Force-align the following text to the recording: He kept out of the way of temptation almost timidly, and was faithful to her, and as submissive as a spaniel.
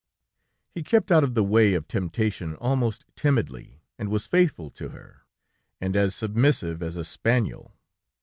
He 0.71 0.81
kept 0.81 1.11
out 1.11 1.23
of 1.23 1.35
the 1.35 1.43
way 1.43 1.75
of 1.75 1.87
temptation 1.87 2.55
almost 2.55 3.05
timidly, 3.15 3.83
and 3.99 4.09
was 4.09 4.25
faithful 4.25 4.71
to 4.71 4.89
her, 4.89 5.27
and 5.79 5.95
as 5.95 6.15
submissive 6.15 6.81
as 6.81 6.97
a 6.97 7.03
spaniel. 7.05 7.75